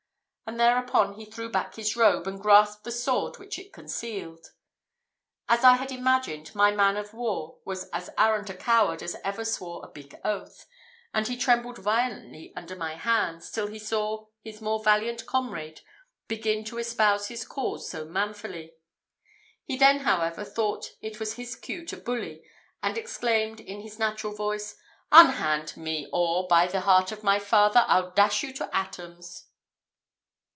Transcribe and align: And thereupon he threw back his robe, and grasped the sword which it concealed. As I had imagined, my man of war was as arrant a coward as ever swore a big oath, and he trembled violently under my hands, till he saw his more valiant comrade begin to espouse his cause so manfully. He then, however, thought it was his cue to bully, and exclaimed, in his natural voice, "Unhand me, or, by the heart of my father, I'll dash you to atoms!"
And 0.51 0.59
thereupon 0.59 1.13
he 1.13 1.23
threw 1.23 1.49
back 1.49 1.75
his 1.75 1.95
robe, 1.95 2.27
and 2.27 2.37
grasped 2.37 2.83
the 2.83 2.91
sword 2.91 3.37
which 3.39 3.57
it 3.57 3.71
concealed. 3.71 4.47
As 5.47 5.63
I 5.63 5.77
had 5.77 5.93
imagined, 5.93 6.53
my 6.53 6.71
man 6.73 6.97
of 6.97 7.13
war 7.13 7.59
was 7.63 7.87
as 7.91 8.09
arrant 8.17 8.49
a 8.49 8.53
coward 8.53 9.01
as 9.01 9.15
ever 9.23 9.45
swore 9.45 9.79
a 9.81 9.87
big 9.89 10.13
oath, 10.25 10.65
and 11.13 11.25
he 11.25 11.37
trembled 11.37 11.77
violently 11.77 12.51
under 12.53 12.75
my 12.75 12.95
hands, 12.95 13.49
till 13.49 13.67
he 13.67 13.79
saw 13.79 14.25
his 14.43 14.59
more 14.59 14.83
valiant 14.83 15.25
comrade 15.25 15.79
begin 16.27 16.65
to 16.65 16.79
espouse 16.79 17.29
his 17.29 17.45
cause 17.47 17.89
so 17.89 18.03
manfully. 18.03 18.73
He 19.63 19.77
then, 19.77 19.99
however, 20.01 20.43
thought 20.43 20.97
it 21.01 21.17
was 21.17 21.35
his 21.35 21.55
cue 21.55 21.85
to 21.85 21.95
bully, 21.95 22.43
and 22.83 22.97
exclaimed, 22.97 23.61
in 23.61 23.79
his 23.79 23.97
natural 23.99 24.33
voice, 24.33 24.75
"Unhand 25.13 25.77
me, 25.77 26.09
or, 26.11 26.45
by 26.45 26.67
the 26.67 26.81
heart 26.81 27.13
of 27.13 27.23
my 27.23 27.39
father, 27.39 27.85
I'll 27.87 28.11
dash 28.11 28.43
you 28.43 28.51
to 28.55 28.69
atoms!" 28.75 29.45